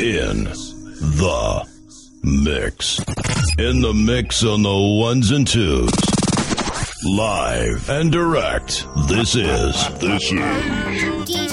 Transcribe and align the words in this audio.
in 0.00 0.44
the 0.44 1.66
mix. 2.22 2.98
In 3.58 3.80
the 3.80 3.94
mix 3.94 4.44
on 4.44 4.62
the 4.62 4.98
ones 5.00 5.30
and 5.30 5.46
twos. 5.46 5.90
Live 7.04 7.88
and 7.88 8.12
direct. 8.12 8.86
This 9.08 9.34
is. 9.36 9.98
This 9.98 10.32
is. 10.32 11.45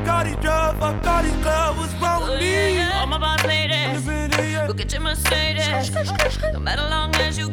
Fuck 0.00 0.08
all 0.08 0.24
these 0.24 0.36
drugs, 0.36 0.78
fuck 0.78 1.06
all 1.06 1.22
these 1.22 1.32
clubs, 1.42 1.78
what's 1.78 1.92
wrong 2.00 2.22
with 2.22 2.40
me? 2.40 2.80
All 2.80 3.06
my 3.06 3.18
boss 3.18 3.44
ladies, 3.44 4.06
look 4.66 4.80
at 4.80 4.90
your 4.92 5.02
Mercedes. 5.02 5.90
Come 6.38 6.64
matter 6.64 6.86
along 6.86 7.14
as 7.16 7.36
you 7.36 7.50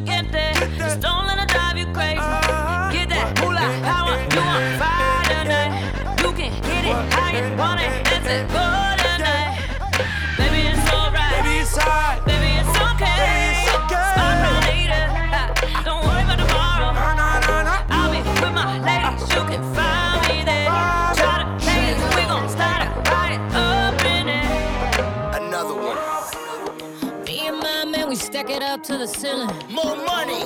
the 28.98 29.06
ceiling. 29.06 29.48
More 29.70 29.96
money. 29.96 30.44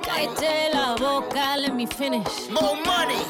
Cállate 0.00 0.72
la 0.72 0.96
boca, 0.96 1.56
let 1.58 1.74
me 1.74 1.86
finish. 1.86 2.48
More 2.48 2.76
money. 2.84 3.22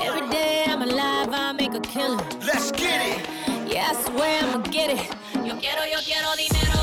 Every 0.00 0.28
day 0.28 0.64
I'm 0.66 0.82
alive, 0.82 1.28
I 1.32 1.52
make 1.52 1.74
a 1.74 1.80
killing. 1.80 2.18
Let's 2.44 2.72
get 2.72 3.00
it. 3.12 3.28
Yeah, 3.72 3.90
I 3.90 3.94
swear 4.02 4.42
I'ma 4.42 4.58
get 4.70 4.90
it. 4.90 5.06
Yo 5.46 5.54
quiero, 5.60 5.84
yo 5.84 5.98
quiero 6.04 6.34
dinero. 6.36 6.77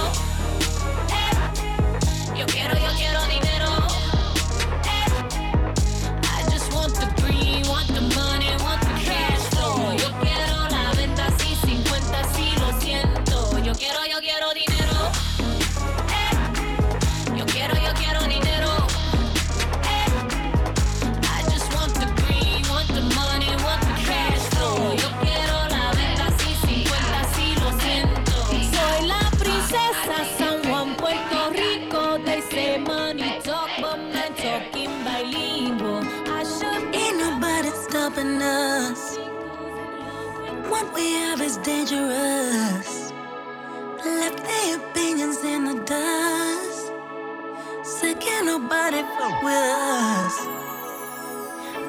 am 41.06 41.42
is 41.42 41.58
dangerous. 41.58 43.12
Left 44.04 44.44
their 44.44 44.78
opinions 44.78 45.44
in 45.44 45.66
the 45.66 45.84
dust. 45.84 46.92
Sick 47.84 48.20
can 48.20 48.46
nobody 48.46 49.02
fuck 49.18 49.42
with 49.44 49.54
us. 49.54 50.36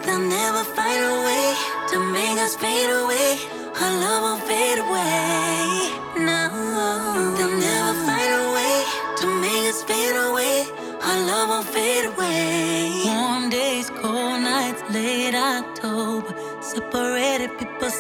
They'll 0.05 0.21
never 0.21 0.65
find 0.65 1.03
a 1.05 1.17
way 1.29 1.55
to 1.91 1.99
make 2.13 2.39
us 2.39 2.57
fade 2.57 2.91
away. 2.91 3.39
Our 3.81 3.95
love 4.05 4.23
will 4.23 4.47
fade 4.49 4.79
away. 4.79 6.06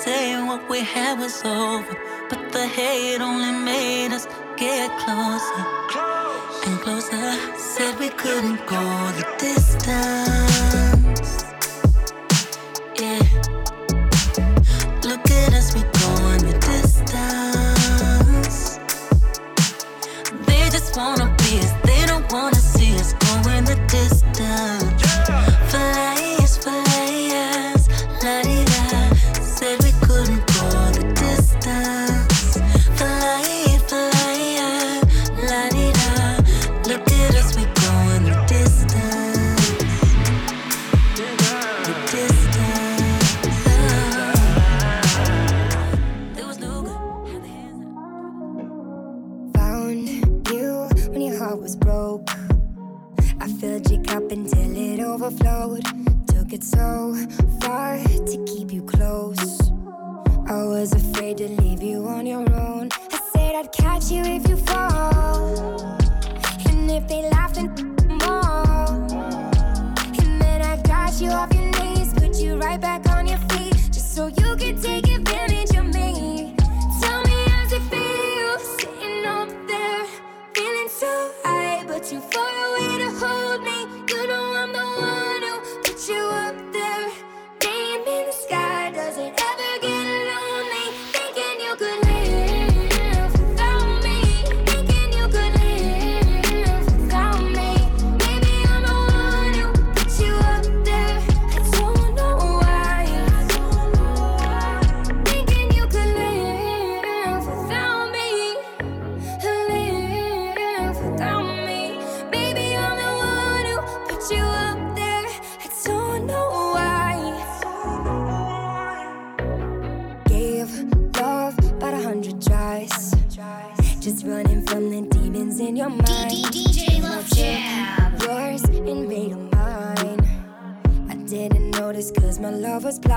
saying 0.06 0.46
what 0.46 0.62
we 0.70 0.80
had 0.84 1.18
was 1.18 1.44
over, 1.44 1.94
but 2.30 2.52
the 2.52 2.64
hate 2.78 3.20
only 3.20 3.50
made 3.72 4.12
us 4.12 4.26
get 4.56 4.88
closer. 5.02 5.62
Close. 5.92 6.66
And 6.66 6.78
closer, 6.84 7.26
said 7.58 7.98
we 7.98 8.10
couldn't 8.10 8.60
go 8.66 8.82
the 9.18 9.25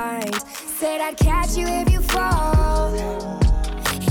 blind. 0.09 0.35
Said 0.51 1.01
I'd 1.01 1.17
catch 1.17 1.57
you 1.57 1.67
if 1.67 1.91
you 1.91 2.01
fall. 2.01 2.93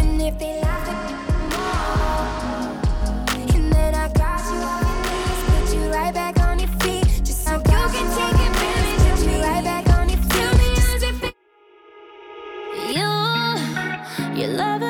And 0.00 0.22
if 0.22 0.38
they 0.38 0.60
laughed 0.60 0.90
at 0.90 1.10
more. 1.54 2.26
And 3.56 3.72
then 3.72 3.94
I 3.94 4.08
got 4.08 4.40
you 4.52 4.58
on 4.72 4.82
your 4.88 4.98
knees, 5.04 5.40
put 5.50 5.66
you 5.74 5.84
right 5.92 6.14
back 6.14 6.40
on 6.40 6.58
your 6.58 6.72
feet. 6.80 7.24
Just 7.24 7.44
so 7.44 7.52
you 7.54 7.62
can 7.62 8.06
take 8.16 8.38
advantage, 8.48 9.02
put 9.10 9.20
you 9.30 9.38
right 9.40 9.64
back 9.64 9.88
on 9.98 10.08
your 10.08 10.22
feet. 10.30 10.54
Me? 11.22 11.30
You, 12.96 13.10
you 14.40 14.46
love 14.48 14.82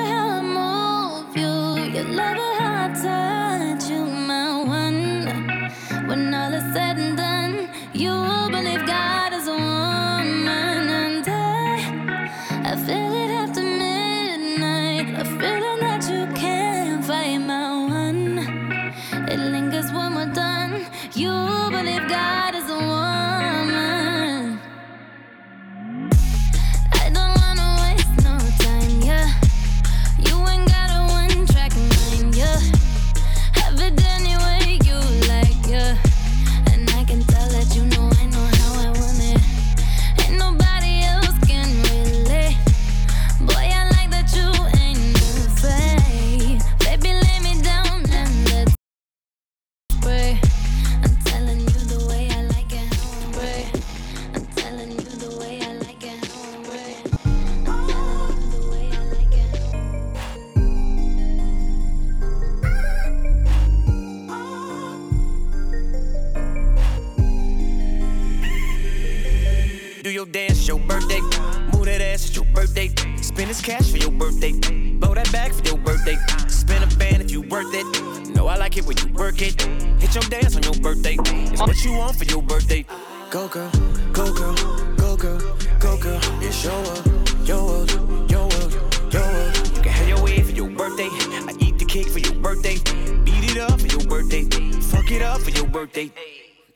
birthday. 95.79 96.11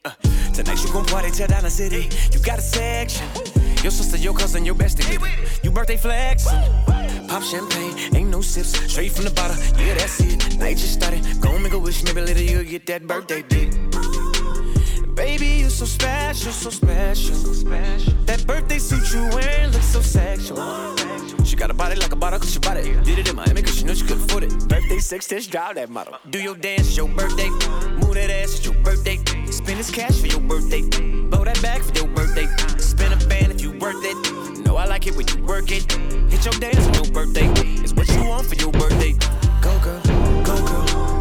Uh, 0.04 0.10
tonight 0.54 0.81
you 0.81 0.93
gon' 0.93 1.04
party 1.06 1.28
till 1.32 1.49
down 1.49 1.64
the 1.64 1.70
city. 1.70 2.08
You 2.32 2.38
got 2.38 2.60
a 2.60 2.62
section. 2.62 3.26
Your 3.82 3.90
sister, 3.90 4.16
your 4.16 4.32
cousin, 4.32 4.64
your 4.64 4.76
bestie. 4.76 5.19
You 5.64 5.72
birthday 5.72 5.96
flexin'. 5.96 7.26
Pop 7.26 7.43
champagne, 7.43 8.14
ain't 8.14 8.31
no 8.31 8.40
sips. 8.40 8.70
Straight 8.93 9.10
from 9.10 9.25
the 9.25 9.32
bottle, 9.32 9.56
yeah, 9.76 9.94
that's 9.94 10.20
it. 10.20 10.56
Night 10.56 10.76
just 10.76 10.93
started. 10.93 11.20
Go 11.40 11.58
make 11.58 11.72
a 11.72 11.78
wish, 11.81 12.04
maybe 12.04 12.20
later 12.20 12.44
you'll 12.44 12.62
get 12.62 12.87
that 12.87 13.04
birthday 13.08 13.43
dick. 13.43 13.70
Baby, 15.16 15.49
you 15.62 15.70
so 15.70 15.84
special, 15.84 16.52
so 16.52 16.70
special. 16.70 17.34
That 18.26 18.46
birthday 18.46 18.78
suit 18.78 19.12
you 19.12 19.28
wearing 19.34 19.72
looks 19.72 19.87
so 19.87 20.00
sexual. 20.00 20.62
She 21.44 21.56
got 21.56 21.72
a 21.72 21.75
body 21.75 21.96
like 21.96 22.12
a 22.12 22.16
bottle, 22.16 22.38
cause 22.38 22.52
she 22.52 22.60
bought 22.60 22.76
it. 22.76 23.02
Did 23.02 23.19
it 23.19 23.28
in 23.28 23.34
Miami, 23.34 23.62
cause 23.62 23.76
she 23.76 23.84
knew 23.84 23.96
she 23.96 24.06
could 24.06 24.19
afford 24.19 24.44
it. 24.44 24.52
Birthday 24.69 25.00
six 25.00 25.25
stitch, 25.26 25.50
drive 25.50 25.75
that 25.75 25.90
model. 25.90 26.14
Do 26.31 26.38
your 26.38 26.54
dance, 26.54 26.96
your 26.96 27.08
birthday. 27.08 27.50
Move 28.12 28.29
that 28.29 28.43
ass, 28.43 28.56
it's 28.56 28.64
your 28.67 28.75
birthday. 28.85 29.17
Spend 29.47 29.79
this 29.79 29.91
cash 29.91 30.20
for 30.20 30.26
your 30.26 30.41
birthday. 30.41 30.82
Blow 30.82 31.44
that 31.44 31.62
back 31.62 31.81
for 31.81 31.94
your 31.94 32.09
birthday. 32.09 32.47
Spin 32.76 33.11
a 33.11 33.17
band 33.26 33.53
if 33.53 33.62
you 33.62 33.70
worth 33.79 34.05
it. 34.05 34.67
Know 34.67 34.76
I 34.76 34.85
like 34.85 35.06
it 35.06 35.17
when 35.17 35.26
you 35.29 35.43
work 35.44 35.70
it. 35.70 35.91
Hit 36.31 36.44
your 36.44 36.53
dance 36.61 36.87
on 36.88 36.93
your 36.93 37.11
birthday. 37.11 37.49
It's 37.81 37.94
what 37.94 38.06
you 38.11 38.23
want 38.25 38.47
for 38.47 38.55
your 38.56 38.70
birthday. 38.70 39.12
Go 39.62 39.79
girl, 39.79 40.03
go 40.44 40.62
girl, 40.67 41.12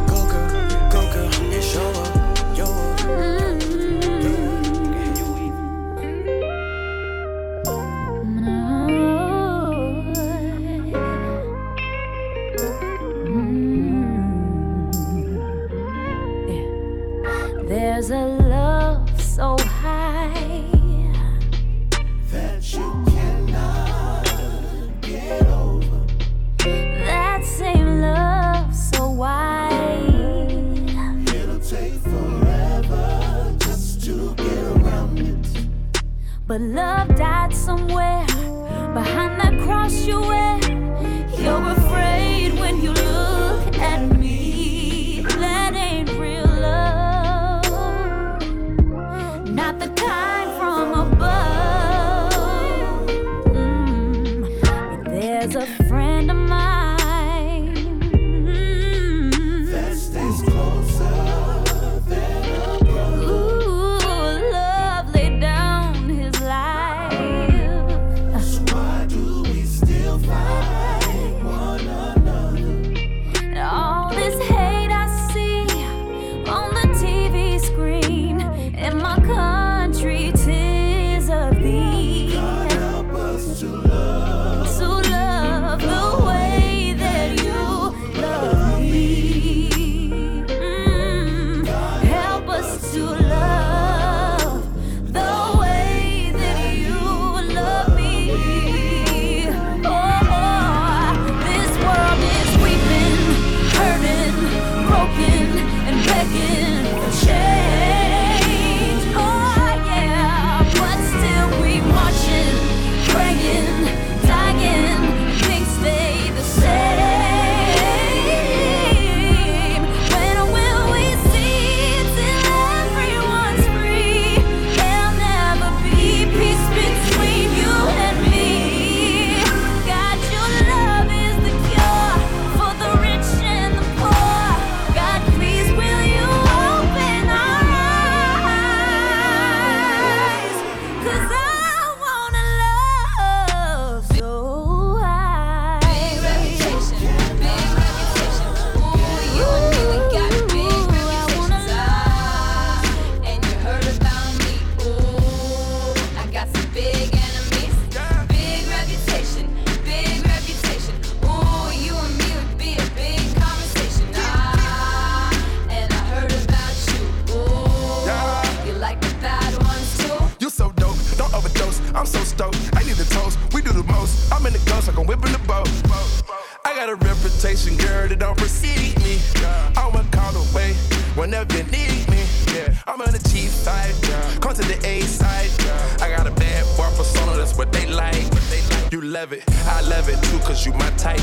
love 189.21 189.33
it, 189.33 189.43
I 189.67 189.81
love 189.81 190.09
it 190.09 190.19
too, 190.23 190.39
cause 190.39 190.65
you 190.65 190.73
my 190.73 190.89
type. 190.97 191.21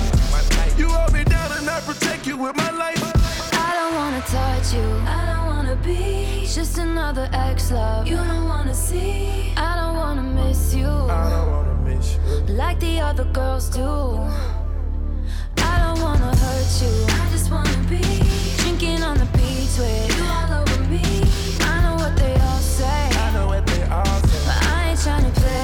You 0.79 0.89
hold 0.89 1.13
me 1.13 1.25
down 1.25 1.51
and 1.59 1.69
I 1.69 1.81
protect 1.81 2.29
you 2.29 2.37
with 2.37 2.55
my 2.55 2.71
life. 2.71 3.03
I 3.55 3.71
don't 3.79 3.95
wanna 4.01 4.21
touch 4.21 4.73
you. 4.73 4.89
I 5.05 5.21
don't 5.31 5.47
wanna 5.53 5.75
be 5.83 6.47
just 6.47 6.79
another 6.79 7.29
ex 7.33 7.73
love. 7.73 8.07
You 8.07 8.19
don't 8.19 8.45
wanna 8.45 8.73
see. 8.73 9.53
I 9.57 9.75
don't 9.81 9.97
wanna 9.97 10.23
miss 10.23 10.73
you. 10.77 10.87
I 10.87 11.29
don't 11.35 11.51
wanna 11.51 11.75
miss 11.89 12.15
you. 12.15 12.55
like 12.55 12.79
the 12.79 13.01
other 13.01 13.25
girls 13.39 13.69
do. 13.69 13.91
I 15.71 15.75
don't 15.83 16.01
wanna 16.01 16.33
hurt 16.45 16.73
you. 16.83 16.95
I 17.21 17.25
just 17.33 17.51
wanna 17.51 17.79
be 17.91 18.05
drinking 18.59 19.03
on 19.03 19.19
the 19.19 19.29
beach 19.37 19.75
with 19.77 20.17
you 20.17 20.25
all 20.37 20.53
over 20.61 20.83
me. 20.85 21.03
I 21.73 21.75
know 21.83 21.97
what 21.97 22.15
they 22.17 22.35
all 22.47 22.63
say, 22.79 23.09
I 23.25 23.33
know 23.35 23.49
what 23.49 23.67
they 23.67 23.83
all 23.83 24.21
say. 24.31 24.41
but 24.47 24.59
I 24.77 24.91
ain't 24.91 24.99
tryna 25.01 25.35
play. 25.35 25.58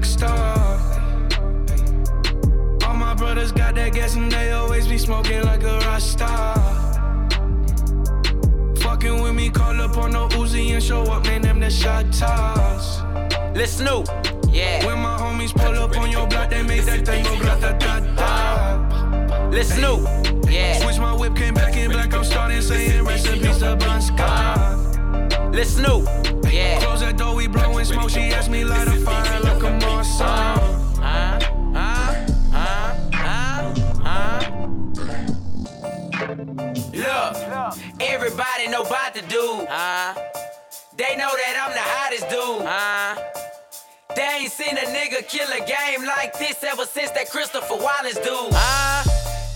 Rock 0.00 0.04
star. 0.06 0.80
All 2.86 2.94
my 2.94 3.14
brothers 3.14 3.52
got 3.52 3.74
that 3.74 3.92
gas 3.92 4.14
and 4.14 4.32
they 4.32 4.52
always 4.52 4.86
be 4.86 4.96
smoking 4.96 5.42
like 5.44 5.62
a 5.62 5.78
rock 5.80 6.00
star. 6.00 6.54
Fucking 8.76 9.22
with 9.22 9.34
me, 9.34 9.50
call 9.50 9.78
up 9.80 9.96
on 9.98 10.12
the 10.12 10.28
Uzi 10.36 10.70
and 10.70 10.82
show 10.82 11.02
up, 11.02 11.24
man. 11.24 11.42
Them 11.42 11.60
the 11.60 11.70
shot 11.70 12.12
toss. 12.12 13.02
Let's 13.54 13.72
Snoop. 13.72 14.08
Yeah. 14.48 14.86
When 14.86 14.98
my 15.00 15.18
homies 15.18 15.54
pull 15.54 15.74
up 15.74 15.96
on 15.96 16.10
your 16.10 16.26
block, 16.26 16.50
they 16.50 16.62
make 16.62 16.84
that 16.84 17.04
thing 17.04 17.24
go 17.24 17.36
grata 17.38 17.76
ta 17.78 18.00
ta. 18.16 19.50
Let's 19.52 19.74
Snoop. 19.74 20.08
Yeah. 20.50 20.78
Switch 20.78 20.98
my 20.98 21.14
whip, 21.14 21.36
came 21.36 21.54
back 21.54 21.76
in 21.76 21.90
black. 21.90 22.12
I'm 22.14 22.24
starting 22.24 22.62
saying 22.62 23.04
recipes 23.04 23.58
to 23.58 23.76
Bon 23.76 24.00
Scott. 24.00 24.80
Let's 25.52 25.70
Snoop. 25.70 26.08
Yeah. 26.50 26.80
Close 26.80 27.00
that 27.00 27.16
door, 27.16 27.34
we 27.34 27.46
blowing 27.46 27.84
smoke. 27.84 28.10
She 28.10 28.20
asked 28.20 28.50
me 28.50 28.64
light 28.64 28.88
a 28.88 28.96
fire 29.04 29.40
like 29.40 29.44
a 29.44 29.46
more 29.46 29.49
song. 30.20 30.60
Look, 36.92 37.32
everybody 38.00 38.68
know 38.68 38.82
about 38.82 39.14
the 39.14 39.22
dude. 39.22 39.66
Huh? 39.68 40.14
They 40.96 41.16
know 41.16 41.32
that 41.42 41.54
I'm 41.62 41.72
the 41.72 41.86
hottest 41.94 42.28
dude. 42.28 42.66
Huh? 42.68 43.16
They 44.14 44.28
ain't 44.42 44.52
seen 44.52 44.76
a 44.76 44.86
nigga 44.96 45.26
kill 45.26 45.48
a 45.48 45.60
game 45.64 46.04
like 46.04 46.38
this 46.38 46.62
ever 46.64 46.84
since 46.84 47.10
that 47.12 47.30
Christopher 47.30 47.76
Wallace 47.76 48.16
dude. 48.16 48.52
Huh? 48.52 49.04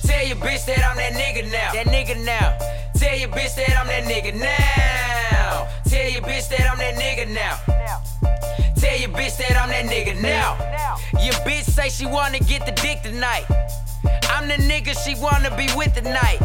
Tell 0.06 0.26
your 0.26 0.36
bitch 0.36 0.64
that 0.66 0.82
I'm 0.88 0.96
that 0.96 1.12
nigga 1.12 1.44
now. 1.52 1.72
That 1.72 1.86
nigga 1.86 2.24
now. 2.24 2.56
Tell 2.96 3.18
your 3.18 3.28
bitch 3.28 3.54
that 3.56 3.76
I'm 3.78 3.88
that 3.88 4.04
nigga 4.04 4.32
now. 4.34 5.68
Tell 5.90 6.08
your 6.10 6.22
bitch 6.22 6.48
that 6.48 6.70
I'm 6.70 6.78
that 6.78 6.94
nigga 6.94 7.28
now. 7.28 7.83
Tell 8.94 9.02
your 9.02 9.10
bitch 9.10 9.36
that 9.38 9.60
I'm 9.60 9.70
that 9.70 9.86
nigga 9.86 10.22
now. 10.22 10.54
Your 11.20 11.34
bitch 11.42 11.64
say 11.64 11.88
she 11.88 12.06
wanna 12.06 12.38
get 12.38 12.64
the 12.64 12.70
dick 12.70 13.02
tonight. 13.02 13.44
I'm 14.30 14.46
the 14.46 14.54
nigga 14.54 14.94
she 15.04 15.20
wanna 15.20 15.50
be 15.56 15.66
with 15.74 15.92
tonight. 15.96 16.38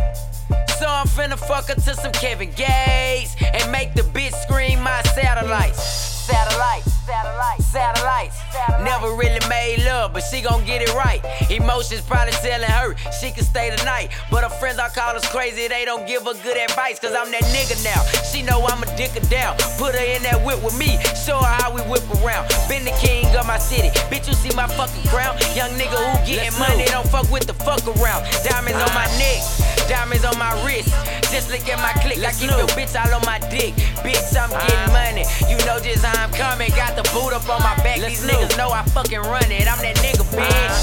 So 0.80 0.88
I'm 0.88 1.06
finna 1.06 1.38
fuck 1.38 1.68
her 1.68 1.76
to 1.76 1.94
some 1.94 2.12
Kevin 2.12 2.50
Gates 2.54 3.36
and 3.40 3.72
make 3.72 3.94
the 3.94 4.02
bitch 4.02 4.34
scream 4.42 4.82
my 4.82 5.00
satellites. 5.14 5.80
Satellites, 5.80 6.89
satellites, 7.10 7.66
satellites. 7.66 8.38
Never 8.84 9.14
really 9.16 9.42
made 9.50 9.84
love, 9.84 10.14
but 10.14 10.22
she 10.22 10.42
gon' 10.42 10.64
get 10.66 10.82
it 10.82 10.94
right. 10.94 11.22
Emotions 11.50 12.02
probably 12.02 12.34
telling 12.34 12.70
her 12.70 12.96
she 13.20 13.32
can 13.32 13.44
stay 13.44 13.74
the 13.76 13.84
night. 13.84 14.12
But 14.30 14.44
her 14.44 14.54
friends 14.62 14.78
all 14.78 14.90
call 14.90 15.16
us 15.16 15.28
crazy, 15.28 15.68
they 15.68 15.86
don't 15.86 16.08
give 16.08 16.24
her 16.26 16.36
good 16.44 16.58
advice. 16.58 17.00
Cause 17.00 17.16
I'm 17.16 17.32
that 17.32 17.44
nigga 17.50 17.84
now. 17.84 18.02
She 18.30 18.44
know 18.44 18.66
I'm 18.68 18.84
a 18.84 18.90
dick 18.96 19.12
her 19.12 19.26
down. 19.30 19.58
Put 19.78 19.96
her 19.96 20.06
in 20.06 20.22
that 20.24 20.46
whip 20.46 20.62
with 20.64 20.78
me, 20.78 21.02
show 21.26 21.40
her 21.40 21.56
how 21.62 21.74
we 21.74 21.82
whip 21.90 22.06
around. 22.22 22.48
Been 22.70 22.86
the 22.86 22.96
king 23.02 23.26
of 23.36 23.48
my 23.48 23.58
city. 23.58 23.90
Bitch, 24.14 24.28
you 24.28 24.34
see 24.34 24.54
my 24.56 24.68
fucking 24.68 25.10
crown? 25.10 25.38
Young 25.56 25.72
nigga 25.82 25.98
who 25.98 26.26
getting 26.28 26.58
money, 26.60 26.86
don't 26.86 27.08
fuck 27.08 27.30
with 27.32 27.48
the 27.48 27.54
fuck 27.54 27.82
around. 27.98 28.22
Diamonds 28.46 28.78
on 28.78 28.94
my 28.94 29.08
neck. 29.18 29.79
Diamonds 29.90 30.24
on 30.24 30.38
my 30.38 30.54
wrist. 30.62 30.94
Just 31.34 31.50
look 31.50 31.68
at 31.68 31.82
my 31.82 31.90
click. 32.06 32.22
I 32.22 32.32
keep 32.32 32.54
your 32.54 32.70
bitch 32.78 32.94
all 32.94 33.10
on 33.10 33.26
my 33.26 33.40
dick. 33.50 33.74
Bitch, 34.06 34.38
I'm 34.38 34.54
getting 34.54 34.94
money. 34.94 35.26
You 35.50 35.58
know 35.66 35.82
just 35.82 36.06
how 36.06 36.14
I'm 36.14 36.32
coming. 36.32 36.70
Got 36.78 36.96
the 36.96 37.02
boot 37.10 37.34
up 37.34 37.50
on 37.50 37.58
my 37.66 37.74
back. 37.82 37.98
These 37.98 38.22
niggas 38.22 38.56
know 38.56 38.70
I 38.70 38.84
fucking 38.94 39.18
run 39.18 39.50
it. 39.50 39.66
I'm 39.66 39.82
that 39.82 39.98
nigga, 39.98 40.22
bitch. 40.30 40.78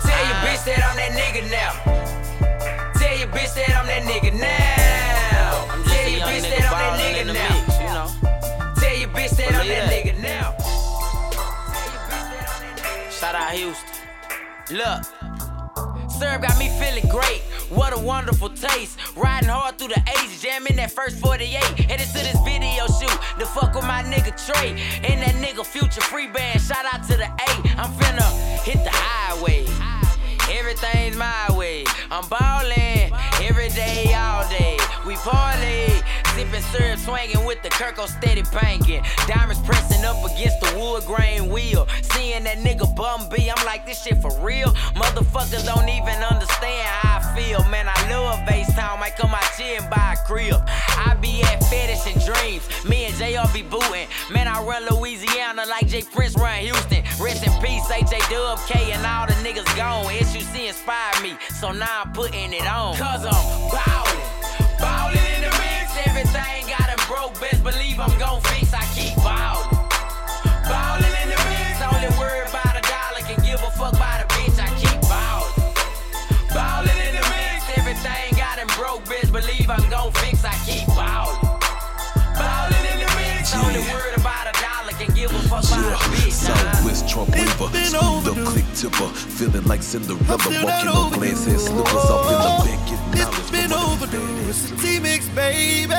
Tell 0.00 0.24
your 0.24 0.40
bitch 0.40 0.64
that 0.64 0.80
I'm 0.80 0.96
that 0.96 1.12
nigga 1.12 1.44
now. 1.52 1.76
Tell 2.96 3.18
your 3.18 3.28
bitch 3.28 3.52
that 3.52 3.76
I'm 3.76 3.86
that 3.86 4.02
nigga 4.08 4.32
now. 4.32 5.68
Tell 5.84 6.08
your 6.08 6.24
bitch 6.24 6.48
that 6.48 6.64
I'm 6.64 6.72
that 6.72 6.96
nigga 6.96 7.24
now. 7.36 7.52
Tell 8.80 8.96
your 8.96 9.08
bitch 9.10 9.36
that 9.36 9.52
I'm 9.54 9.68
that 9.68 9.90
that. 9.90 9.92
nigga 9.92 10.16
now. 10.22 10.56
Shout 13.10 13.34
out 13.34 13.52
Houston. 13.52 13.92
Look, 14.70 15.04
Serve 16.18 16.40
got 16.40 16.58
me 16.58 16.70
feeling 16.80 17.06
great. 17.08 17.45
What 17.68 17.96
a 17.96 18.00
wonderful 18.00 18.50
taste. 18.50 18.96
Riding 19.16 19.48
hard 19.48 19.76
through 19.78 19.88
the 19.88 20.02
ages, 20.18 20.40
jamming 20.40 20.76
that 20.76 20.92
first 20.92 21.18
48. 21.18 21.50
Headed 21.90 22.06
to 22.06 22.20
this 22.22 22.38
video 22.44 22.86
shoot 22.86 23.18
to 23.40 23.46
fuck 23.46 23.74
with 23.74 23.84
my 23.84 24.02
nigga 24.04 24.30
Trey. 24.46 24.70
And 25.02 25.20
that 25.22 25.34
nigga 25.42 25.66
Future 25.66 26.00
Free 26.02 26.28
Band. 26.28 26.60
Shout 26.60 26.84
out 26.92 27.02
to 27.08 27.16
the 27.16 27.26
A. 27.26 27.50
I'm 27.76 27.90
finna 27.98 28.28
hit 28.62 28.82
the 28.84 28.90
highway. 28.92 29.66
Everything's 30.48 31.16
my 31.16 31.48
way. 31.56 31.84
I'm 32.08 32.28
ballin' 32.28 33.10
every 33.42 33.68
day, 33.70 34.14
all 34.14 34.48
day. 34.48 34.78
We 35.04 35.16
parlay, 35.16 35.88
sippin' 36.34 36.62
syrup, 36.70 37.00
swinging 37.00 37.44
with 37.44 37.62
the 37.62 37.68
Kirko 37.70 38.06
steady 38.06 38.42
banking. 38.52 39.02
Diamonds 39.26 39.60
pressing 39.66 40.04
up 40.04 40.24
against 40.24 40.60
the 40.60 40.78
wood 40.78 41.02
grain 41.04 41.48
wheel. 41.50 41.88
Seeing 42.14 42.44
that 42.44 42.58
nigga 42.58 42.94
Bun 42.94 43.28
B, 43.28 43.50
I'm 43.50 43.66
like, 43.66 43.86
this 43.86 44.04
shit 44.04 44.18
for 44.18 44.30
real. 44.40 44.70
Motherfuckers 44.94 45.66
don't 45.66 45.88
even 45.88 46.22
understand 46.22 47.05
feel. 47.36 47.62
Man, 47.70 47.86
I 47.88 48.10
love 48.10 48.36
town, 48.76 49.00
might 49.00 49.16
come 49.16 49.34
out 49.34 49.44
here 49.56 49.80
and 49.80 49.88
buy 49.90 50.14
a 50.14 50.26
crib. 50.26 50.60
I 50.68 51.16
be 51.20 51.42
at 51.42 51.64
fetish 51.64 52.06
and 52.12 52.20
dreams. 52.24 52.64
Me 52.84 53.06
and 53.06 53.14
JR 53.16 53.48
be 53.52 53.62
booting. 53.62 54.06
Man, 54.30 54.46
I 54.46 54.62
run 54.62 54.84
Louisiana 54.90 55.64
like 55.66 55.86
J 55.88 56.02
Prince 56.02 56.36
run 56.36 56.60
Houston. 56.60 57.02
Rest 57.18 57.42
in 57.46 57.52
peace, 57.64 57.88
AJ 57.88 58.20
Dub 58.30 58.58
K 58.68 58.92
and 58.92 59.04
all 59.04 59.26
the 59.26 59.32
niggas 59.44 59.70
gone. 59.76 60.04
SUC 60.12 60.68
inspired 60.68 61.22
me, 61.22 61.36
so 61.60 61.72
now 61.72 62.04
I'm 62.04 62.12
putting 62.12 62.52
it 62.52 62.66
on. 62.66 62.96
Cause 62.96 63.24
I'm 63.24 63.44
ballin'. 63.72 64.28
Ballin' 64.78 65.26
in 65.34 65.40
the 65.48 65.52
mix, 65.56 65.86
everything 66.04 66.68
got 66.68 66.88
him 66.92 67.00
broke. 67.08 67.32
Best 67.40 67.64
believe 67.64 67.98
I'm 67.98 68.12
gon' 68.18 68.40
fix. 68.52 68.74
I 68.74 68.84
keep 68.92 69.16
ballin'. 69.24 69.72
Ballin' 70.68 71.16
in 71.24 71.28
the 71.32 71.40
mix, 71.48 71.80
only 71.80 72.10
worry 72.20 72.44
about 72.44 72.76
a 72.76 72.82
dollar. 72.84 73.22
Can 73.24 73.40
give 73.44 73.60
a 73.64 73.70
fuck 73.72 73.94
about 73.94 74.20
a 74.20 74.35
broke. 78.76 79.04
Best 79.06 79.32
believe 79.32 79.68
I'm 79.68 79.88
gon' 79.90 80.12
fix. 80.20 80.44
I 80.44 80.54
keep 80.68 80.86
ballin'. 80.88 81.40
Ballin' 82.36 82.84
in 82.92 82.98
the 83.00 83.08
mix, 83.16 83.56
only 83.56 83.80
worry 83.88 84.14
about 84.14 84.46
a 84.46 84.54
dollar. 84.60 84.92
Can 85.00 85.12
give 85.14 85.32
a 85.32 85.40
fuck 85.48 85.64
about 85.64 85.92
a 85.92 86.04
bitch. 86.12 86.46
nah. 86.46 86.54
Southwest 86.54 87.08
Trump 87.08 87.34
River, 87.34 87.68
smooth 87.88 88.28
up, 88.28 88.38
click 88.52 88.68
tipper, 88.74 89.08
feeling 89.08 89.64
like 89.64 89.82
Cinderella, 89.82 90.24
walking 90.28 90.88
on 90.88 91.12
glass 91.12 91.44
head 91.44 91.60
slippers 91.60 92.10
off 92.14 92.28
in 92.30 92.38
the 92.38 92.52
back, 92.64 92.80
getting 92.88 93.20
knowledge. 93.20 93.50
been 93.50 93.72
overdue. 93.72 94.48
It's 94.48 94.70
a 94.70 94.76
T-Mix, 94.76 95.28
baby. 95.30 95.94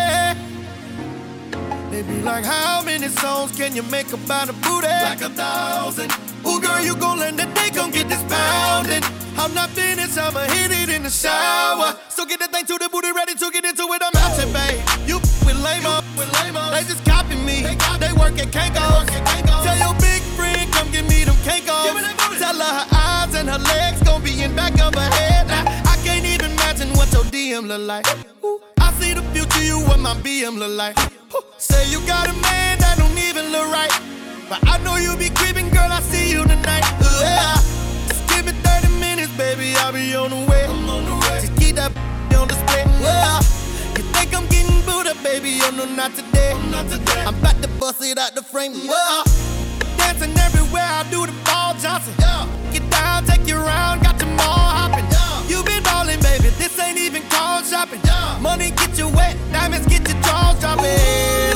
They 1.92 2.02
be 2.04 2.22
like, 2.22 2.46
how 2.46 2.82
many 2.84 3.08
songs 3.08 3.56
can 3.58 3.76
you 3.76 3.84
make 3.84 4.12
about 4.13 4.50
a 4.50 4.54
booty? 4.54 4.88
Like 4.88 5.22
a 5.22 5.30
thousand. 5.30 6.12
Ooh, 6.46 6.62
girl, 6.62 6.80
you 6.84 6.96
gon' 6.96 7.20
learn 7.20 7.36
that 7.38 7.54
they 7.56 7.70
gon' 7.72 7.92
get 7.92 8.08
this 8.08 8.22
pounding. 8.24 9.04
I'm 9.38 9.54
not 9.54 9.69
finished, 9.69 10.17
I'ma 10.17 10.41
hit 10.50 10.71
it 10.71 10.89
in 10.89 11.04
the 11.04 11.10
shower. 11.10 11.95
So 12.10 12.26
get 12.26 12.39
that 12.39 12.52
thing 12.52 12.65
to 12.65 12.78
the 12.82 12.89
booty, 12.89 13.12
ready 13.13 13.36
to 13.36 13.52
get 13.52 13.65
into 13.65 13.86
it. 13.93 14.02
I'm 14.02 14.15
out 14.17 14.34
here, 14.34 14.50
babe. 14.50 14.82
You 15.06 15.21
with 15.45 15.62
lame 15.62 15.86
up, 15.86 16.04
with 16.17 16.26
lame 16.41 16.58
They 16.73 16.84
just 16.89 17.06
copy 17.06 17.36
me. 17.38 17.62
They, 18.02 18.12
work 18.17 18.34
at 18.41 18.50
Kinko's. 18.50 19.06
Tell 19.62 19.78
your 19.78 19.93
big 20.02 20.26
friend, 20.34 20.65
come 20.73 20.89
give 20.91 21.08
me 21.08 21.23
them 21.23 21.38
Kanko's. 21.45 22.02
Tell 22.41 22.58
her 22.58 22.73
her 22.82 22.88
eyes 22.91 23.34
and 23.36 23.47
her 23.47 23.62
legs 23.62 24.02
gon' 24.02 24.23
be 24.23 24.41
in 24.41 24.56
back 24.56 24.73
of 24.82 24.95
her 24.95 25.10
head. 25.21 25.47
Now, 25.47 25.63
I 25.86 25.95
can't 26.04 26.26
even 26.26 26.52
imagine 26.58 26.89
what 26.97 27.13
your 27.13 27.23
DM 27.30 27.67
look 27.67 27.86
like. 27.86 28.10
Ooh, 28.43 28.60
I 28.82 28.91
see 28.97 29.13
the 29.13 29.21
future, 29.38 29.62
you 29.62 29.78
what 29.86 30.00
my 30.00 30.15
BM 30.26 30.58
look 30.58 30.73
like. 30.76 30.97
Ooh, 31.34 31.43
Say 31.58 31.89
you 31.91 32.02
got 32.08 32.28
a 32.28 32.34
man 32.41 32.80
that 32.82 32.97
don't 32.97 33.17
even 33.17 33.52
look 33.54 33.69
right. 33.71 33.93
But 34.50 34.65
I 34.67 34.82
know 34.84 34.97
you 34.97 35.15
be 35.15 35.30
creeping, 35.30 35.69
girl. 35.69 35.91
I 35.91 36.02
see 36.02 36.32
you 36.32 36.41
tonight. 36.43 36.86
Ooh, 37.06 37.21
yeah. 37.21 37.87
Baby. 39.38 39.73
I'll 39.78 39.93
be 39.93 40.15
on 40.15 40.32
the 40.32 40.41
way. 40.50 40.65
I'm 40.65 40.89
on 40.89 41.06
the 41.06 41.13
way. 41.13 41.39
Just 41.39 41.56
keep 41.58 41.76
that 41.76 41.95
on 42.36 42.47
display. 42.47 42.84
Yeah. 43.00 43.38
You 43.95 44.04
think 44.12 44.36
I'm 44.36 44.47
getting 44.47 44.82
booed 44.82 45.08
up, 45.08 45.21
baby? 45.23 45.60
Oh 45.62 45.71
no, 45.71 45.86
not 45.86 46.13
today. 46.15 46.54
not 46.71 46.89
today. 46.89 47.23
I'm 47.23 47.38
about 47.38 47.62
to 47.62 47.69
bust 47.80 48.02
it 48.04 48.17
out 48.17 48.34
the 48.36 48.41
frame. 48.41 48.73
Yeah. 48.73 49.23
Dancing 49.97 50.36
everywhere, 50.38 50.84
I 50.84 51.06
do 51.12 51.26
the 51.26 51.36
ball 51.45 51.73
Johnson. 51.78 52.13
Yeah. 52.19 52.50
Get 52.73 52.89
down, 52.89 53.26
take 53.26 53.47
you 53.47 53.58
around, 53.58 54.04
got 54.04 54.19
your 54.19 54.34
mall 54.36 54.69
hopping. 54.78 55.06
Yeah. 55.06 55.47
You 55.47 55.63
been 55.63 55.84
ballin', 55.84 56.19
baby. 56.21 56.50
This 56.58 56.78
ain't 56.80 56.97
even 56.97 57.21
called 57.30 57.65
shopping. 57.65 58.02
Yeah. 58.04 58.39
Money 58.41 58.71
get 58.71 58.97
you 58.97 59.08
wet, 59.10 59.38
diamonds 59.52 59.88
get 59.88 60.08
your 60.10 60.19
jaws 60.23 60.60
dropping. 60.60 60.84
Woo-woo. 60.84 61.47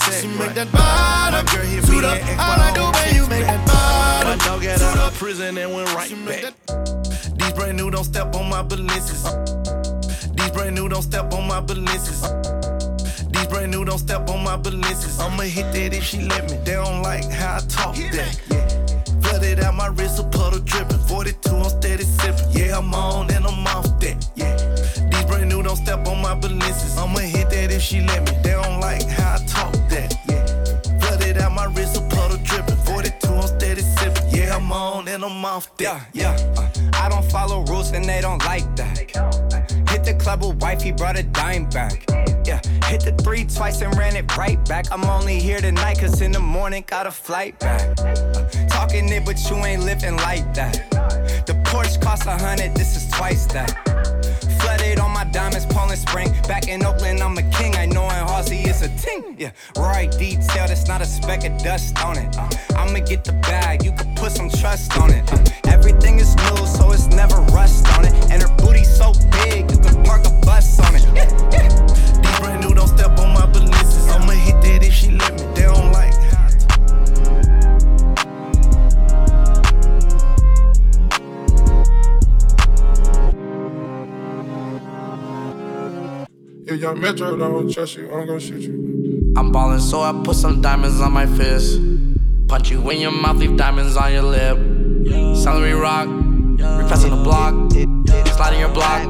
She 0.00 0.28
make 0.28 0.54
that 0.54 0.72
bottom. 0.72 1.44
My 1.44 1.52
girl 1.52 1.64
hit 1.64 1.84
suit 1.84 2.04
up. 2.04 2.16
and 2.16 2.40
I 2.40 2.72
the 2.72 2.84
way 2.96 3.16
you 3.16 3.26
make 3.28 3.44
that 3.46 3.66
bottom. 3.66 4.38
My 4.38 4.44
dog 4.44 4.62
got 4.62 4.80
out 4.80 5.12
of 5.12 5.18
prison 5.18 5.56
and 5.58 5.74
went 5.74 5.92
right 5.94 6.10
back. 6.26 6.54
These 7.36 7.52
brand 7.52 7.76
new 7.76 7.90
don't 7.90 8.04
step 8.04 8.34
on 8.34 8.48
my 8.48 8.62
balances. 8.62 9.22
These 10.34 10.50
brand 10.52 10.74
new 10.74 10.88
don't 10.88 11.02
step 11.02 11.32
on 11.32 11.46
my 11.46 11.60
balances. 11.60 12.22
These 13.30 13.46
brand 13.46 13.70
new 13.70 13.84
don't 13.84 13.98
step 13.98 14.28
on 14.30 14.42
my 14.42 14.56
balances. 14.56 15.18
I'ma 15.20 15.42
hit 15.42 15.72
that 15.72 15.94
if 15.94 16.04
she 16.04 16.22
let 16.22 16.50
me. 16.50 16.56
They 16.64 16.72
don't 16.72 17.02
like 17.02 17.24
how 17.30 17.56
I 17.56 17.60
talk 17.60 17.94
that. 17.96 18.40
Yeah. 18.48 19.20
Flooded 19.20 19.60
out 19.60 19.74
my 19.74 19.88
wrist, 19.88 20.18
a 20.18 20.24
puddle 20.24 20.60
dripping. 20.60 20.98
42, 20.98 21.56
I'm 21.56 21.64
steady 21.68 22.04
sipping. 22.04 22.50
Yeah, 22.50 22.78
I'm 22.78 22.92
on 22.94 23.30
and 23.30 23.46
I'm 23.46 23.66
off 23.66 24.00
that. 24.00 24.28
Yeah. 24.34 24.79
Don't 25.62 25.76
step 25.76 26.06
on 26.08 26.20
my 26.22 26.34
balances. 26.34 26.96
I'ma 26.96 27.20
hit 27.20 27.50
that 27.50 27.70
if 27.70 27.82
she 27.82 28.00
let 28.00 28.24
me. 28.24 28.36
They 28.42 28.52
don't 28.52 28.80
like 28.80 29.06
how 29.06 29.34
I 29.34 29.38
talk 29.46 29.72
that. 29.90 30.14
Yeah. 30.28 30.98
Flooded 30.98 31.38
out 31.38 31.52
my 31.52 31.66
wrist, 31.66 31.96
a 31.96 32.00
puddle 32.08 32.38
dripping. 32.42 32.76
42, 32.76 33.28
I'm 33.28 33.46
steady 33.46 33.82
sipping. 33.82 34.30
Yeah, 34.30 34.56
I'm 34.56 34.72
on 34.72 35.06
and 35.06 35.24
I'm 35.24 35.44
off 35.44 35.76
that. 35.76 36.08
Yeah, 36.12 36.36
uh, 36.56 36.68
I 36.94 37.08
don't 37.08 37.24
follow 37.30 37.62
rules 37.64 37.92
and 37.92 38.04
they 38.04 38.20
don't 38.20 38.42
like 38.44 38.64
that. 38.76 38.98
Hit 39.90 40.04
the 40.04 40.16
club 40.18 40.42
with 40.42 40.56
wife, 40.62 40.82
he 40.82 40.92
brought 40.92 41.18
a 41.18 41.22
dime 41.22 41.68
back. 41.68 42.04
Yeah, 42.44 42.60
hit 42.86 43.02
the 43.02 43.14
three 43.22 43.44
twice 43.44 43.80
and 43.82 43.96
ran 43.98 44.16
it 44.16 44.36
right 44.36 44.58
back. 44.66 44.86
I'm 44.90 45.04
only 45.04 45.38
here 45.38 45.60
tonight 45.60 46.00
cause 46.00 46.20
in 46.20 46.32
the 46.32 46.40
morning 46.40 46.84
got 46.86 47.06
a 47.06 47.10
flight 47.10 47.58
back. 47.58 47.98
Uh, 48.00 48.66
talking 48.68 49.08
it, 49.08 49.24
but 49.24 49.38
you 49.48 49.56
ain't 49.56 49.82
living 49.82 50.16
like 50.16 50.54
that. 50.54 50.90
The 51.46 51.54
Porsche 51.64 52.00
costs 52.00 52.26
a 52.26 52.36
hundred, 52.36 52.74
this 52.74 52.96
is 52.96 53.08
twice 53.10 53.46
that. 53.46 53.89
Diamonds, 55.32 55.66
Poland 55.66 55.98
Spring. 55.98 56.32
Back 56.48 56.68
in 56.68 56.84
Oakland, 56.84 57.20
I'm 57.20 57.36
a 57.38 57.42
king. 57.50 57.76
I 57.76 57.86
know 57.86 58.04
in 58.04 58.10
Halsey 58.10 58.58
it's 58.58 58.82
a 58.82 58.88
ting. 58.96 59.36
Yeah, 59.38 59.52
right 59.76 60.10
detail, 60.10 60.66
that's 60.68 60.86
not 60.88 61.00
a 61.00 61.06
speck 61.06 61.44
of 61.44 61.56
dust 61.62 62.02
on 62.04 62.18
it. 62.18 62.36
Uh, 62.36 62.48
I'ma 62.76 63.00
get 63.00 63.24
the 63.24 63.32
bag, 63.32 63.84
you 63.84 63.92
can 63.92 64.14
put 64.14 64.32
some 64.32 64.50
trust 64.50 64.96
on 64.98 65.10
it. 65.12 65.32
Uh, 65.32 65.38
everything 65.68 66.18
is 66.18 66.34
new, 66.36 66.66
so 66.66 66.92
it's 66.92 67.06
never 67.06 67.40
rust 67.52 67.86
on 67.96 68.04
it. 68.04 68.12
And 68.30 68.42
her 68.42 68.54
booty 68.56 68.84
so 68.84 69.12
big, 69.30 69.70
you 69.70 69.78
can 69.78 70.02
park 70.04 70.26
a 70.26 70.30
bus 70.44 70.78
on 70.80 70.94
it. 70.94 71.04
Yeah, 71.14 71.30
yeah. 71.52 71.68
These 72.22 72.38
brand 72.40 72.60
new 72.62 72.74
don't 72.74 72.88
Metro 86.70 87.36
don't 87.36 87.68
trust 87.68 87.96
you, 87.96 88.08
I'm 88.12 88.28
gonna 88.28 88.38
shoot 88.38 88.60
you. 88.60 89.34
I'm 89.36 89.50
ballin', 89.50 89.80
so 89.80 90.02
I 90.02 90.12
put 90.22 90.36
some 90.36 90.62
diamonds 90.62 91.00
on 91.00 91.12
my 91.12 91.26
fist. 91.26 91.80
Punch 92.46 92.70
you 92.70 92.88
in 92.90 93.00
your 93.00 93.10
mouth, 93.10 93.38
leave 93.38 93.56
diamonds 93.56 93.96
on 93.96 94.12
your 94.12 94.22
lip. 94.22 94.56
Celery 95.36 95.72
rock, 95.72 96.06
repressing 96.06 97.10
the 97.10 97.20
block, 97.24 97.72
sliding 98.36 98.60
your 98.60 98.68
block, 98.68 99.02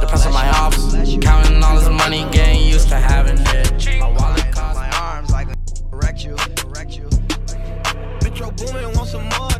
depressing 0.00 0.32
my 0.32 0.48
ops, 0.56 0.78
counting 1.20 1.62
all 1.62 1.78
this 1.78 1.90
money, 1.90 2.24
getting 2.32 2.66
used 2.66 2.88
to 2.88 2.96
having 2.96 3.36
it. 3.40 4.00
My 4.00 4.10
wallet 4.12 4.56
my 4.56 4.90
arms 4.98 5.30
like 5.30 5.48
wreck 5.90 6.24
you. 6.24 6.34
Metro 8.22 8.50
Boomin, 8.52 8.96
want 8.96 9.08
some 9.08 9.28
more? 9.36 9.50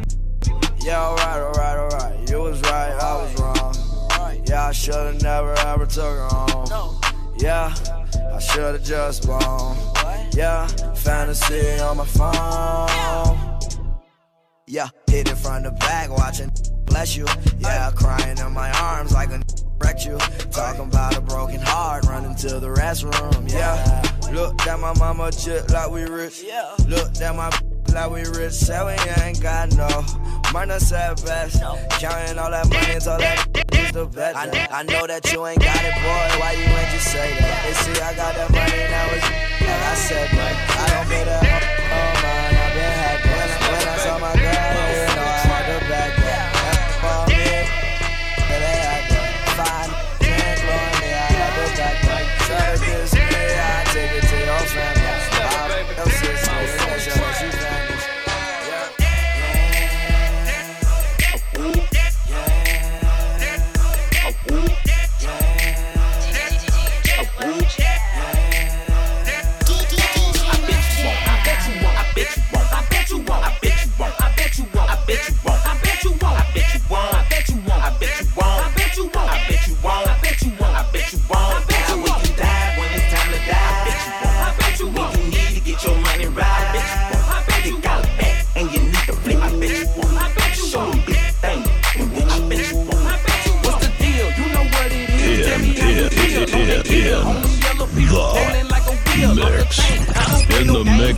Yeah, 0.81 1.03
alright, 1.03 1.43
alright, 1.43 1.77
alright. 1.77 2.31
You 2.31 2.39
was 2.41 2.63
right, 2.63 2.93
I 2.93 3.23
was 3.23 3.39
wrong. 3.39 4.43
Yeah, 4.47 4.69
I 4.69 4.73
should've 4.73 5.21
never 5.21 5.53
ever 5.53 5.85
took 5.85 6.17
her 6.17 6.29
home 6.31 6.96
just 8.87 9.27
blown. 9.27 9.77
Yeah, 10.33 10.67
fantasy 10.95 11.81
on 11.81 11.97
my 11.97 12.05
phone. 12.05 13.59
Yeah, 14.67 14.89
hit 15.09 15.29
it 15.29 15.37
from 15.37 15.65
the 15.65 15.71
back, 15.73 16.11
watching 16.11 16.51
bless 16.87 17.17
you. 17.17 17.27
Yeah, 17.59 17.91
crying 17.95 18.39
in 18.39 18.53
my 18.53 18.71
arms 18.81 19.13
like 19.13 19.31
a 19.31 19.41
wrecked 19.83 20.07
you. 20.07 20.17
Talking 20.51 20.87
about 20.87 21.17
a 21.17 21.21
broken 21.21 21.61
heart, 21.61 22.07
running 22.07 22.35
to 22.37 22.61
the 22.61 22.69
restroom. 22.69 23.51
Yeah, 23.51 24.03
look 24.33 24.67
at 24.67 24.79
my 24.79 24.95
mama 24.95 25.33
chip 25.33 25.71
like 25.71 25.91
we 25.91 26.05
rich. 26.05 26.43
Yeah. 26.45 26.75
Look 26.89 27.21
at 27.21 27.35
my 27.35 27.51
like 27.93 28.11
we 28.11 28.23
rich, 28.39 28.53
say 28.53 28.83
we 28.85 29.23
ain't 29.23 29.43
got 29.43 29.75
no. 29.77 30.05
Murder 30.53 30.81
said 30.81 31.17
best. 31.25 31.61
Counting 32.01 32.39
all 32.39 32.51
that 32.51 32.69
money, 32.69 32.95
all 33.07 33.19
that 33.19 33.56
is 33.79 33.93
the 33.93 34.07
best. 34.07 34.37
I, 34.37 34.81
I 34.81 34.83
know 34.83 35.07
that 35.07 35.33
you 35.33 35.47
ain't 35.47 35.61
got 35.61 35.83
it, 35.85 35.95
boy. 35.95 36.27
Why 36.41 36.53
you 36.53 36.65
ain't 36.65 36.91
just 36.91 37.11
say 37.13 37.35
that? 37.39 37.59
They 37.65 37.75
see 37.75 38.01
I 38.01 38.15
got 38.15 38.35
that 38.35 38.51
money, 38.51 38.83
now 38.91 39.15
it's 39.15 39.29
like 39.67 39.83
I 39.83 39.95
said, 39.95 40.29
but 40.31 40.55
I 40.81 40.87
don't 40.95 41.07
put 41.07 41.25
that 41.27 41.66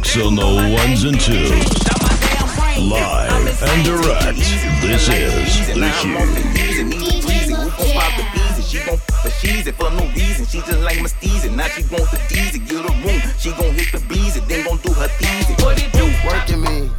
mix 0.08 0.26
on 0.26 0.34
the 0.34 0.74
ones 0.74 1.04
and 1.04 1.20
twos. 1.20 1.50
Live 2.78 3.62
and 3.62 3.84
direct. 3.84 4.36
This 4.36 4.52
is 4.52 4.62
The 4.80 5.88
Hugh. 6.00 6.24
She 8.62 8.78
gon' 8.84 8.98
but 9.22 9.32
she's 9.32 9.66
it 9.66 9.74
for 9.74 9.90
no 9.90 10.04
reason. 10.12 10.46
She 10.46 10.58
just 10.58 10.80
like 10.80 11.00
my 11.00 11.08
steezy. 11.08 11.54
Now 11.54 11.66
she 11.68 11.82
want 11.82 12.10
the 12.10 12.18
deezy. 12.28 12.58
Get 12.68 12.84
a 12.84 12.92
room. 13.02 13.20
She 13.38 13.50
gon' 13.50 13.74
hit 13.74 13.92
the 13.92 14.00
beezy. 14.08 14.40
Then 14.40 14.64
gon' 14.66 14.78
do 14.78 14.92
her 14.92 15.08
teasy. 15.08 15.62
What 15.62 15.82
it 15.82 15.92
do? 15.92 16.06
Working 16.26 16.60
me, 16.60 16.90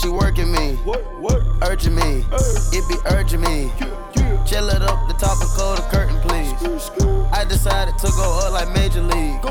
she 0.00 0.08
working 0.08 0.50
me, 0.50 0.78
urging 1.62 1.94
me, 1.94 2.24
it 2.72 2.88
be 2.88 2.96
urging 3.06 3.40
me. 3.42 3.70
Chill 4.46 4.68
it 4.68 4.82
up, 4.82 5.06
the 5.06 5.14
top 5.14 5.40
and 5.40 5.50
close 5.50 5.78
the 5.78 5.86
curtain, 5.90 6.20
please. 6.22 7.13
I 7.44 7.46
decided 7.46 7.98
to 7.98 8.06
go 8.16 8.40
up 8.42 8.52
like 8.54 8.72
Major 8.72 9.02
League. 9.02 9.42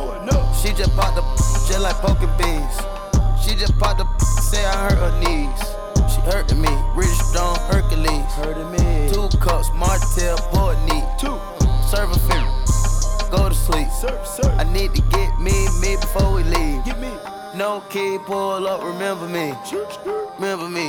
She 0.58 0.74
just 0.74 0.96
popped 0.96 1.14
the 1.14 1.22
just 1.70 1.80
like 1.80 1.94
poking 2.02 2.34
beans. 2.42 2.74
She 3.46 3.54
just 3.54 3.78
popped 3.78 4.00
the 4.00 4.26
say 4.26 4.66
I 4.66 4.90
hurt 4.90 4.98
her 4.98 5.14
knees. 5.22 5.62
She 6.12 6.20
hurting 6.22 6.60
me, 6.60 6.74
rich 6.96 7.14
strong 7.30 7.56
Hercules. 7.70 8.26
Hurting 8.42 8.72
me. 8.72 9.14
Two 9.14 9.30
cups, 9.38 9.70
Martell, 9.76 10.38
port 10.50 10.76
neat. 10.90 11.06
Two. 11.22 11.38
Serve 11.86 12.10
a 12.10 12.18
fin. 12.26 12.42
Go 13.30 13.50
to 13.50 13.54
sleep. 13.54 13.86
I 14.58 14.64
need 14.74 14.96
to 14.96 15.02
get 15.14 15.40
me, 15.40 15.54
me 15.80 15.96
before 15.98 16.34
we 16.34 16.44
leave. 16.46 16.84
Get 16.86 16.98
me. 16.98 17.14
No 17.54 17.84
key, 17.92 18.18
pull 18.26 18.68
up, 18.68 18.82
remember 18.82 19.28
me. 19.30 19.54
Remember 20.40 20.68
me. 20.68 20.83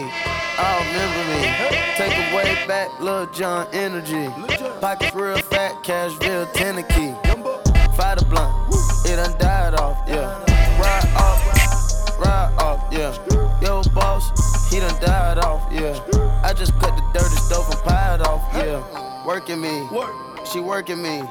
Take 1.97 2.17
away 2.33 2.55
back, 2.67 2.89
Lil 3.01 3.27
Jon 3.33 3.67
energy. 3.73 4.29
Pockets 4.81 5.15
real 5.15 5.39
fat, 5.39 5.83
cash 5.85 6.11
real 6.21 6.47
Cashville, 6.47 6.53
Tennessee. 6.53 7.15
Fight 7.97 8.21
a 8.21 8.25
blunt, 8.25 8.53
it 9.07 9.17
done 9.17 9.39
died 9.39 9.75
off, 9.75 9.99
yeah. 10.09 10.39
Ride 10.81 11.13
off, 11.17 12.19
ride 12.19 12.55
off, 12.59 12.85
yeah. 12.93 13.17
Yo, 13.63 13.83
boss, 13.95 14.25
he 14.73 14.81
done 14.81 15.01
died 15.01 15.39
off, 15.39 15.71
yeah. 15.73 15.99
I 16.43 16.53
just 16.53 16.73
cut 16.81 16.97
the 16.97 17.03
dirty 17.13 17.37
stove 17.37 17.71
and 17.71 17.81
pied 17.83 18.21
off, 18.21 18.43
yeah. 18.55 19.25
Working 19.25 19.61
me, 19.61 19.89
she 20.45 20.61
working 20.61 21.01
me, 21.01 21.23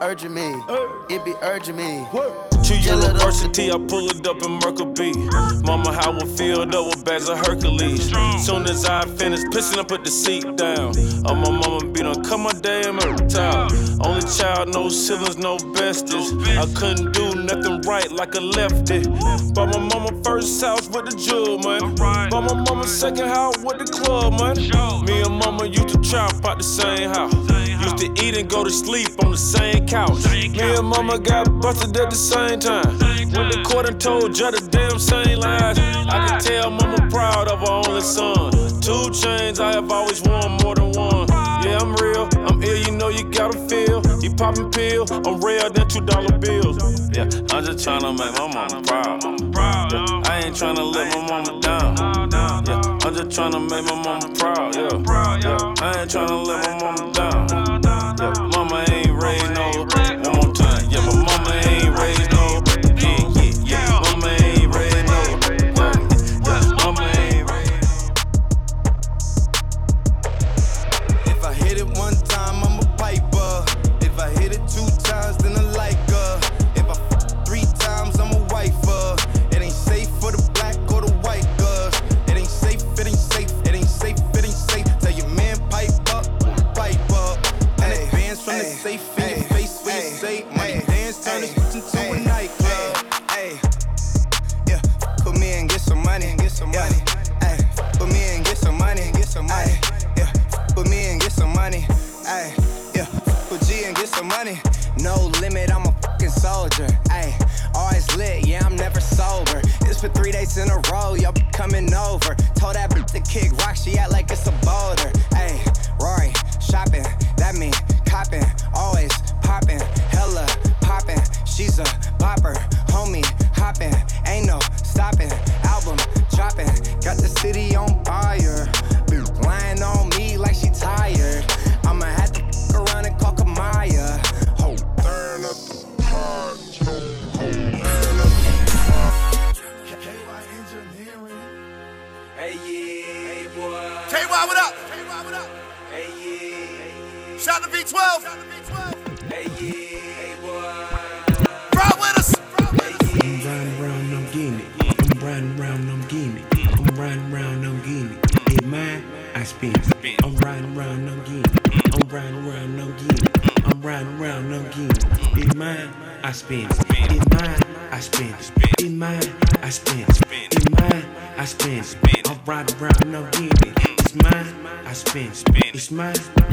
urging 0.00 0.34
me, 0.34 0.54
it 1.08 1.24
be 1.24 1.34
urging 1.42 1.76
me. 1.76 2.06
To 2.12 2.76
University, 2.76 3.70
I 3.70 3.78
pull 3.78 4.10
it 4.10 4.26
up 4.26 4.42
in 4.42 4.58
Merkel 4.58 4.86
B. 4.86 5.12
Mama, 5.62 5.92
how 5.92 6.16
it 6.16 6.26
feel 6.36 6.66
though 6.66 6.88
with 6.88 7.04
bags 7.04 7.28
of 7.28 7.38
Hercules. 7.38 8.10
Soon 8.44 8.66
as 8.66 8.84
I 8.84 9.04
finish 9.06 9.40
pissing, 9.54 9.78
I 9.78 9.84
put 9.84 10.02
the 10.02 10.10
seat 10.10 10.56
down. 10.56 10.96
On 11.26 11.38
my 11.38 11.50
mama 11.50 11.86
beat 11.92 12.04
on, 12.04 12.24
come 12.24 12.46
on, 12.46 12.60
damn, 12.60 12.98
every 12.98 13.28
time. 13.28 13.70
Only 14.00 14.22
child, 14.26 14.74
no 14.74 14.88
siblings, 14.88 15.38
no 15.38 15.58
besties. 15.58 16.32
I 16.58 16.66
couldn't 16.74 17.12
do 17.12 17.34
nothing 17.42 17.82
right 17.82 18.10
like 18.10 18.34
a 18.34 18.40
lefty. 18.40 19.04
Bought 19.52 19.72
my 19.72 19.78
mama 19.78 20.10
first 20.24 20.60
house 20.60 20.88
with 20.88 21.06
the 21.06 21.16
jewel, 21.16 21.58
man. 21.60 21.94
Bought 21.94 22.30
my 22.30 22.64
mama 22.64 22.86
second 22.86 23.28
house 23.28 23.56
with 23.58 23.78
the 23.78 23.86
club, 23.86 24.40
man. 24.40 24.56
Me 25.06 25.22
and 25.22 25.38
mama 25.38 25.66
used 25.66 25.88
to 25.90 25.98
trap 26.00 26.44
out 26.44 26.58
the 26.58 26.64
same 26.64 27.10
house. 27.10 27.32
Used 27.98 28.14
to 28.14 28.26
eat 28.26 28.36
and 28.36 28.50
go 28.50 28.62
to 28.62 28.68
sleep 28.70 29.08
on 29.24 29.30
the 29.30 29.38
same 29.38 29.86
couch. 29.86 30.22
Me 30.30 30.60
and 30.60 30.86
mama 30.86 31.18
got 31.18 31.48
busted 31.62 31.96
at 31.96 32.10
the 32.10 32.16
same 32.16 32.60
time. 32.60 32.98
When 33.32 33.48
the 33.48 33.62
court 33.66 33.88
and 33.88 33.98
told 33.98 34.34
Judge 34.34 34.60
the 34.60 34.68
damn 34.68 34.98
same 34.98 35.38
lies, 35.38 35.78
I 35.78 36.28
can 36.28 36.40
tell 36.40 36.70
mama 36.70 37.08
proud 37.08 37.48
of 37.48 37.60
her 37.60 37.88
only 37.88 38.02
son. 38.02 38.52
Two 38.82 39.10
chains, 39.12 39.60
I 39.60 39.72
have 39.72 39.90
always 39.90 40.20
worn 40.22 40.58
more 40.62 40.74
than 40.74 40.92
one. 40.92 41.26
Yeah, 41.64 41.78
I'm 41.80 41.94
real, 41.96 42.28
I'm 42.44 42.62
ill, 42.62 42.76
you 42.76 42.92
know 42.92 43.08
you 43.08 43.24
gotta 43.30 43.58
feel. 43.66 44.02
You 44.20 44.34
poppin' 44.34 44.70
pill, 44.72 45.06
I'm 45.10 45.40
rare 45.40 45.70
than 45.70 45.88
two 45.88 46.02
dollar 46.02 46.36
bills. 46.36 46.76
Yeah, 47.16 47.24
I'm 47.48 47.64
just 47.64 47.80
tryna 47.80 48.12
make 48.12 48.34
my 48.36 48.46
mama 48.52 48.82
proud. 48.82 49.24
Yeah, 49.92 50.30
I 50.30 50.42
ain't 50.44 50.54
tryna 50.54 50.84
let 50.92 51.16
my 51.16 51.28
mama 51.28 51.60
down. 51.62 51.96
Yeah, 51.96 53.06
I'm 53.06 53.14
just 53.14 53.30
tryna 53.32 53.70
make 53.70 53.86
my 53.86 53.96
mama 54.04 54.28
proud. 54.34 54.76
Yeah, 54.76 54.84
yeah, 55.40 55.74
I 55.80 56.00
ain't 56.02 56.10
tryna 56.10 56.46
let 56.46 56.60
my 56.60 56.92
mama 56.92 57.12
down. 57.14 57.65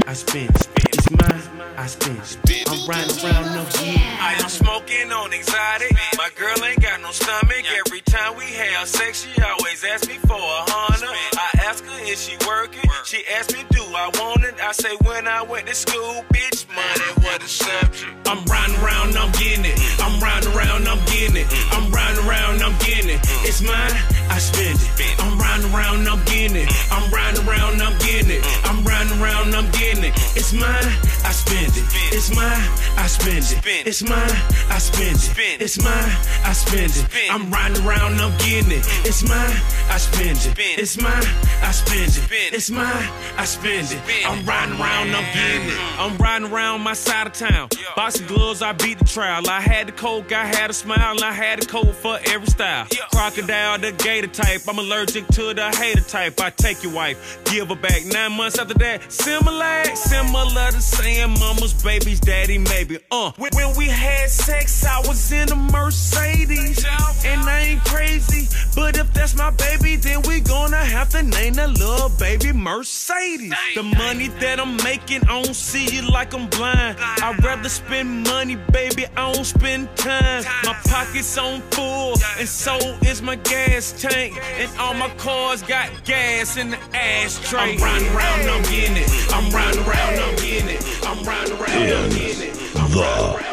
I 0.06 0.12
spend 0.14 0.50
it. 0.50 0.68
It's 0.92 1.10
mine, 1.10 1.42
I 1.76 1.86
spend 1.86 2.18
it. 2.18 2.68
I'm 2.68 2.88
riding 2.88 3.16
around, 3.24 3.70
getting 3.72 3.94
it. 3.94 4.20
I 4.20 4.34
am 4.42 4.48
smoking 4.48 5.12
on 5.12 5.32
exotic. 5.32 5.92
My 6.16 6.30
girl 6.36 6.62
ain't 6.64 6.80
got 6.80 7.00
no 7.00 7.10
stomach. 7.10 7.64
Every 7.86 8.00
time 8.02 8.36
we 8.36 8.44
have 8.44 8.88
sex, 8.88 9.26
she 9.26 9.42
always 9.42 9.84
asks 9.84 10.08
me 10.08 10.18
for 10.18 10.36
a 10.36 10.62
hundred. 10.70 11.10
I 11.36 11.50
ask 11.68 11.84
her 11.84 12.00
if 12.04 12.18
she 12.18 12.36
working. 12.46 12.88
She 13.04 13.24
asks 13.26 13.52
me, 13.54 13.64
do 13.70 13.82
I 13.82 14.10
want 14.20 14.44
it? 14.44 14.54
I 14.62 14.72
say, 14.72 14.94
when 15.04 15.26
I 15.28 15.42
went 15.42 15.66
to 15.66 15.74
school, 15.74 16.24
bitch, 16.32 16.66
money 16.68 17.10
was 17.24 17.38
the 17.38 17.48
subject. 17.48 18.28
I'm 18.28 18.44
riding 18.44 18.76
around, 18.82 19.16
I'm 19.16 19.32
getting 19.32 19.64
it. 19.64 19.78
I'm 20.00 20.20
riding 20.20 20.52
around, 20.52 20.88
I'm 20.88 21.04
getting 21.06 21.36
it. 21.36 21.46
I'm 21.72 21.90
around, 22.26 22.62
I'm 22.62 22.76
getting 22.78 23.10
it. 23.10 23.20
It's 23.44 23.60
mine, 23.60 23.94
I 24.30 24.38
spend 24.38 24.78
it. 24.80 25.14
I'm 25.18 25.38
riding 25.38 25.72
around, 25.72 26.08
I'm 26.08 26.22
getting 26.24 26.56
it. 26.56 26.68
Mm. 26.68 26.96
I'm 26.96 27.12
riding 27.12 27.46
around, 27.46 27.82
I'm 27.82 27.96
getting 27.98 28.30
it. 28.30 28.42
Mm. 28.42 28.70
I'm 28.70 28.84
riding 28.84 29.20
around, 29.20 29.54
I'm 29.54 29.70
getting 29.72 30.04
it. 30.04 30.14
Mm. 30.14 30.36
It's 30.36 30.52
mine, 30.52 30.88
I 31.24 31.32
spend 31.32 31.72
it. 31.76 31.84
It's 32.12 32.34
mine, 32.34 32.62
I 32.96 33.06
spend 33.06 33.44
it. 33.44 33.86
It's 33.86 34.02
mine, 34.02 34.36
I 34.70 34.78
spend 34.78 35.16
it. 35.16 35.60
It's 35.60 35.78
mine, 35.82 36.10
I 36.44 36.52
spend 36.52 36.92
it. 36.96 37.06
I'm 37.30 37.50
riding 37.50 37.84
around, 37.84 38.20
I'm 38.20 38.36
getting 38.38 38.72
it. 38.72 38.84
It's 39.04 39.22
mine, 39.28 39.56
I 39.90 39.98
spend 39.98 40.38
it. 40.46 40.58
It's 40.58 41.00
mine, 41.00 41.24
I 41.62 41.70
spend 41.72 42.10
it. 42.16 42.52
It's 42.52 42.70
mine, 42.70 43.08
I 43.36 43.44
spend 43.44 43.92
it. 43.92 44.00
I'm 44.26 44.44
riding 44.44 44.80
around, 44.80 45.14
I'm 45.14 45.28
getting 45.34 45.68
it. 45.68 45.78
I'm 45.98 46.16
riding 46.18 46.52
around 46.52 46.82
my 46.82 46.94
side 46.94 47.26
of 47.26 47.32
town. 47.32 47.68
Boxing 47.96 48.26
gloves, 48.26 48.62
I 48.62 48.72
beat 48.72 48.98
the 48.98 49.04
trial. 49.04 49.48
I 49.48 49.60
had 49.60 49.88
the 49.88 49.92
coke, 49.92 50.32
I 50.32 50.46
had 50.46 50.70
a 50.70 50.72
smile, 50.72 51.22
I 51.22 51.32
had 51.32 51.60
the 51.60 51.66
coat 51.66 51.94
for 51.94 52.13
every 52.26 52.46
style. 52.46 52.86
Crocodile, 53.12 53.78
the 53.78 53.92
gator 53.92 54.26
type. 54.28 54.62
I'm 54.68 54.78
allergic 54.78 55.26
to 55.28 55.54
the 55.54 55.70
hater 55.76 56.02
type. 56.02 56.40
I 56.40 56.50
take 56.50 56.82
your 56.82 56.92
wife, 56.92 57.38
give 57.44 57.68
her 57.68 57.76
back. 57.76 58.04
Nine 58.06 58.32
months 58.32 58.58
after 58.58 58.74
that, 58.74 59.10
similar, 59.12 59.84
similar 59.94 60.70
to 60.70 60.80
saying 60.80 61.30
mama's 61.38 61.74
baby's 61.82 62.20
daddy, 62.20 62.58
maybe. 62.58 62.98
Uh, 63.10 63.32
when, 63.38 63.50
when 63.54 63.76
we 63.76 63.86
had 63.86 64.30
sex, 64.30 64.84
I 64.84 64.98
was 65.00 65.32
in 65.32 65.50
a 65.50 65.56
Mercedes, 65.56 66.84
and 67.24 67.40
I 67.42 67.60
ain't 67.60 67.84
crazy. 67.84 68.48
But 68.74 68.98
if 68.98 69.12
that's 69.12 69.36
my 69.36 69.50
baby, 69.50 69.96
then 69.96 70.22
we 70.22 70.40
gonna 70.40 70.76
have 70.76 71.08
to 71.10 71.22
name 71.22 71.54
that 71.54 71.70
little 71.70 72.10
baby 72.18 72.52
Mercedes. 72.52 73.54
The 73.74 73.82
money 73.82 74.28
that 74.40 74.58
I'm 74.60 74.76
making, 74.78 75.22
I 75.24 75.42
don't 75.42 75.54
see 75.54 75.98
it 75.98 76.04
like 76.04 76.34
I'm 76.34 76.48
blind. 76.48 76.96
I'd 76.98 77.42
rather 77.44 77.68
spend 77.68 78.24
money, 78.24 78.56
baby, 78.72 79.06
I 79.16 79.32
don't 79.32 79.44
spend 79.44 79.94
time. 79.96 80.44
My 80.64 80.74
pockets 80.86 81.38
on 81.38 81.60
full, 81.70 82.03
and 82.38 82.48
so 82.48 82.76
is 83.02 83.22
my 83.22 83.36
gas 83.36 83.92
tank. 84.00 84.38
And 84.58 84.70
all 84.78 84.94
my 84.94 85.08
cars 85.16 85.62
got 85.62 85.88
gas 86.04 86.56
in 86.56 86.70
the 86.70 86.78
ashtray. 86.94 87.76
I'm 87.76 87.82
riding 87.82 88.08
around, 88.08 88.48
I'm 88.50 88.62
getting 88.62 88.96
it. 88.96 89.10
I'm 89.30 89.50
riding 89.50 89.82
around, 89.82 90.18
I'm 90.18 90.36
getting 90.36 90.68
it. 90.68 90.84
I'm 91.06 91.24
riding 91.24 91.52
around, 91.54 91.70
I'm 91.70 92.10
getting 92.10 92.48
it. 92.48 92.54
the 92.54 93.44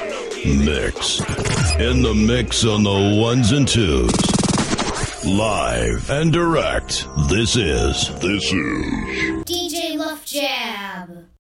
mix. 0.66 1.20
In 1.80 2.02
the 2.02 2.14
mix 2.14 2.66
on 2.66 2.84
the 2.84 3.20
ones 3.22 3.52
and 3.52 3.68
twos. 3.68 4.12
Live 5.26 6.10
and 6.10 6.34
direct. 6.34 7.08
This 7.30 7.56
is. 7.56 8.10
This 8.20 8.52
is. 8.52 9.44
DJ 9.46 9.98
Love 9.98 10.26
Jab. 10.26 11.31